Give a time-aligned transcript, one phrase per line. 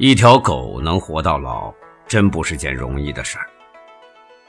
[0.00, 1.74] 一条狗能活到老，
[2.06, 3.50] 真不是件容易的事儿。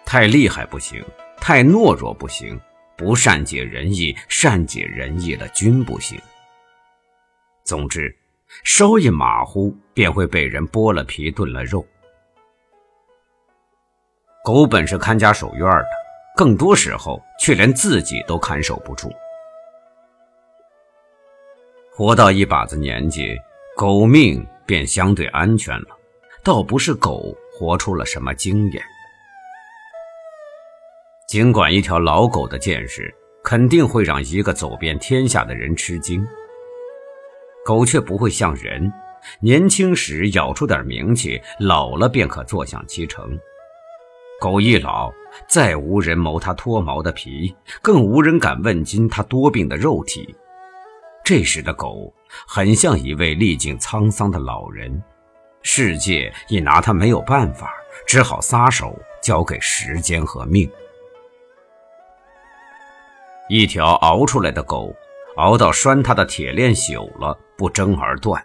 [0.06, 1.04] 太厉害不行，
[1.38, 2.60] 太懦弱不行，
[2.96, 6.22] 不善解人意，善解人意了均不行。
[7.64, 8.16] 总之，
[8.64, 11.84] 稍一马虎，便会被人剥了皮炖了肉。
[14.46, 15.88] 狗本是看家守院的，
[16.36, 19.12] 更多时候却连自己都看守不住。
[21.92, 23.36] 活到一把子年纪，
[23.76, 24.46] 狗命。
[24.70, 25.88] 便相对安全了，
[26.44, 28.84] 倒不是狗活出了什么经验。
[31.28, 33.12] 尽管一条老狗的见识
[33.44, 36.24] 肯定会让一个走遍天下的人吃惊，
[37.66, 38.94] 狗却不会像人，
[39.40, 43.28] 年轻时咬出点名气，老了便可坐享其成。
[44.40, 45.12] 狗一老，
[45.48, 50.36] 再无人谋它脱毛的皮，更无人敢问津它多病的肉体。
[51.30, 52.12] 这时的狗
[52.48, 55.00] 很像一位历尽沧桑的老人，
[55.62, 57.72] 世界也拿他没有办法，
[58.08, 60.68] 只好撒手交给时间和命。
[63.48, 64.92] 一条熬出来的狗，
[65.36, 68.42] 熬到拴它的铁链朽了，不争而断；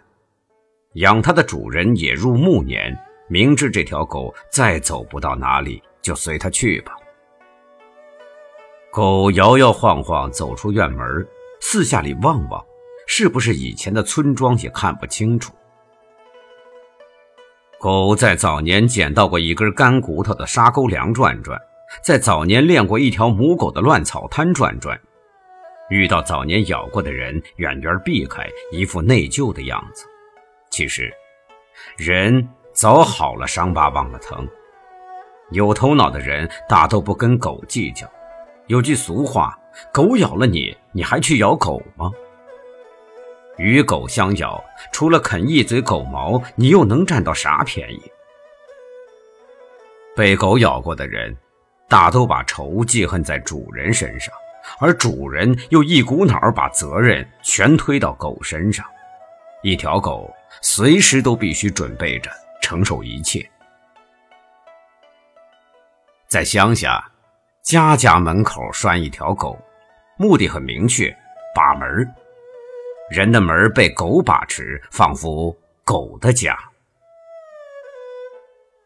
[0.93, 2.95] 养它的主人也入暮年，
[3.27, 6.95] 明知这条狗再走不到哪里，就随它去吧。
[8.91, 11.27] 狗摇摇晃晃走出院门，
[11.59, 12.63] 四下里望望。
[13.17, 15.53] 是不是以前的村庄也看不清楚？
[17.79, 21.57] 狗在早年捡到过一根干骨头的沙沟梁转转，
[22.03, 24.99] 在早年练过一条母狗的乱草滩转转，
[25.89, 30.05] 遇到早年咬过的人，远远避开，一副内疚的样子。
[30.69, 31.09] 其实，
[31.95, 34.45] 人早好了伤疤忘了疼，
[35.51, 38.05] 有头脑的人大都不跟狗计较。
[38.67, 39.57] 有句俗话
[39.93, 42.11] ：“狗咬了你，你还去咬狗吗？”
[43.57, 48.01] 与狗相咬，除了啃一嘴狗毛，你又能占到啥便宜？
[50.15, 51.35] 被狗咬过的人，
[51.87, 54.33] 大都把仇记恨在主人身上，
[54.79, 58.85] 而主人又一股脑把责任全推到狗身上。
[59.61, 62.29] 一条狗随时都必须准备着
[62.61, 63.49] 承受一切。
[66.27, 67.03] 在乡下，
[67.61, 69.57] 家家门口拴一条狗，
[70.17, 71.15] 目的很明确，
[71.53, 72.07] 把门
[73.09, 76.57] 人的门被狗把持，仿佛狗的家。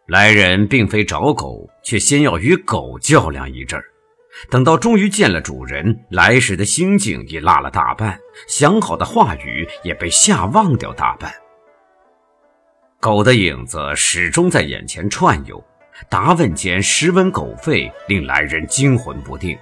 [0.07, 3.85] 来人并非找狗，却先要与狗较量一阵儿。
[4.49, 11.33] 等到终于见了主人，来时的心境已落了大半，想好的话语也被吓忘掉大半。
[12.99, 15.63] 狗的影子始终在眼前串游，
[16.09, 19.57] 答问间时闻狗吠，令来人惊魂不定。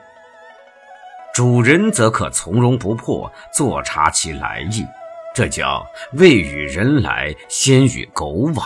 [1.38, 4.84] 主人则可从容不迫，坐察其来意，
[5.36, 8.66] 这叫未与人来，先与狗往。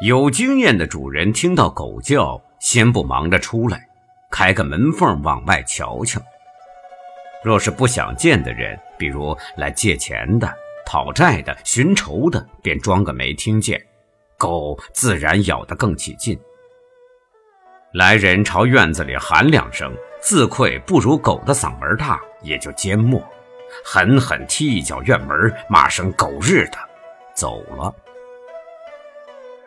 [0.00, 3.86] 有经验的主人听到狗叫，先不忙着出来，
[4.30, 6.18] 开个门缝往外瞧瞧。
[7.44, 10.50] 若是不想见的人，比如来借钱的、
[10.86, 13.78] 讨债的、寻仇的，便装个没听见，
[14.38, 16.40] 狗自然咬得更起劲。
[17.92, 19.94] 来人朝院子里喊两声。
[20.20, 23.22] 自愧不如狗的嗓门大，也就缄默，
[23.84, 25.36] 狠狠踢一脚院门，
[25.68, 26.78] 骂声“狗日的”，
[27.34, 27.94] 走了。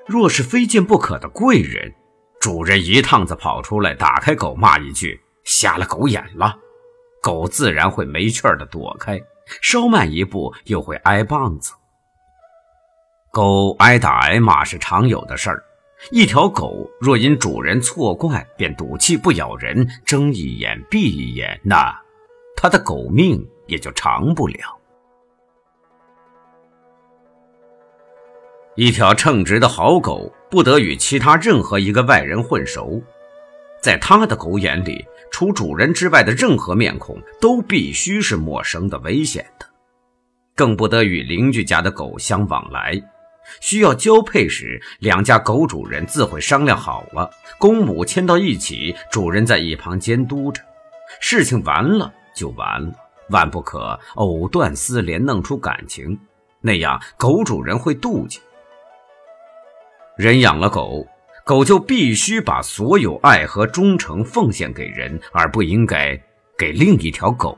[0.06, 1.94] 若是非见不可的贵人，
[2.40, 6.56] 主人一趟子跑出来，打开狗骂一句“瞎了狗眼了”，
[7.22, 9.20] 狗自然会没趣的躲开，
[9.62, 11.74] 稍慢一步又会挨棒子。
[13.32, 15.64] 狗挨打挨骂是常有的事儿。
[16.10, 21.96] 一条狗若因主人错怪，便赌气不咬人，睁一眼闭一眼，那
[22.56, 24.56] 它的狗命也就长不了。
[28.76, 33.02] 一条称职的好狗，不得与其他任何一个外人混熟，
[33.82, 39.66] 在他的狗眼里，除主人之外的任何面孔都必须是陌生的、危险的，
[40.56, 43.00] 更不得与邻居家的狗相往来。
[43.60, 50.62] 需要交配时，两家狗主人自会商量好了，公母牵到一起，主人在一旁监督着。
[51.20, 52.94] 事情完了就完了，
[53.30, 56.18] 万不可藕断丝连，弄出感情，
[56.62, 58.40] 那样狗主人会妒忌。
[60.18, 61.06] 人养了狗，
[61.44, 66.20] 狗就必须把所有爱和忠诚奉献给人，而不应该
[66.58, 67.58] 给另一条狗。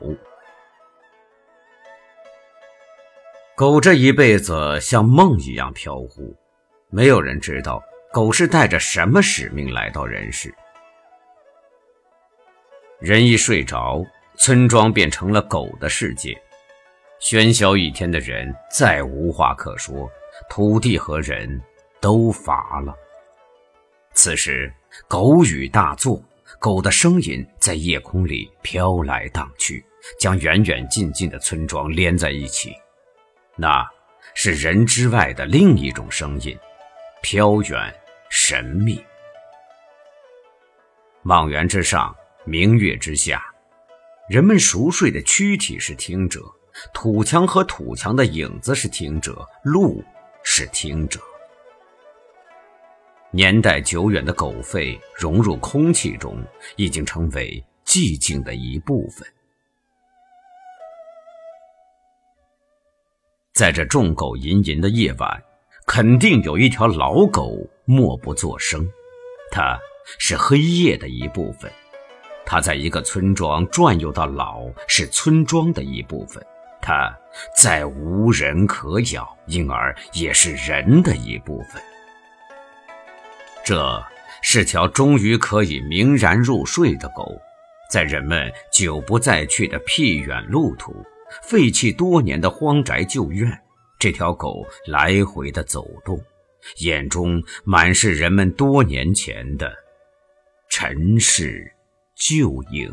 [3.56, 6.34] 狗这一辈子像梦一样飘忽，
[6.90, 7.80] 没有人知道
[8.12, 10.52] 狗是带着什么使命来到人世。
[12.98, 14.04] 人一睡着，
[14.36, 16.36] 村庄便成了狗的世界。
[17.20, 20.10] 喧嚣一天的人再无话可说，
[20.50, 21.48] 土地和人
[22.00, 22.92] 都乏了。
[24.14, 24.72] 此时，
[25.06, 26.20] 狗语大作，
[26.58, 29.84] 狗的声音在夜空里飘来荡去，
[30.18, 32.72] 将远远近近的村庄连在一起。
[33.56, 33.88] 那
[34.34, 36.58] 是人之外的另一种声音，
[37.22, 37.94] 飘远
[38.28, 39.02] 神秘。
[41.22, 42.14] 望远之上，
[42.44, 43.42] 明月之下，
[44.28, 46.40] 人们熟睡的躯体是听者，
[46.92, 50.02] 土墙和土墙的影子是听者，路
[50.42, 51.20] 是听者。
[53.30, 56.42] 年代久远的狗吠融入空气中，
[56.76, 59.26] 已经成为寂静的一部分。
[63.54, 65.42] 在这众狗吟吟的夜晚，
[65.86, 68.84] 肯定有一条老狗默不作声，
[69.52, 69.78] 它
[70.18, 71.70] 是黑夜的一部分。
[72.44, 76.44] 它在一个村庄转悠到老，是村庄的一部分。
[76.82, 77.16] 它
[77.56, 81.80] 再无人可咬，因而也是人的一部分。
[83.64, 84.04] 这
[84.42, 87.40] 是条终于可以明然入睡的狗，
[87.88, 90.92] 在人们久不再去的僻远路途、
[91.42, 93.50] 废弃多年的荒宅旧院，
[93.98, 96.22] 这条狗来回的走动，
[96.78, 99.72] 眼中满是人们多年前的
[100.68, 101.72] 尘世
[102.14, 102.92] 旧影。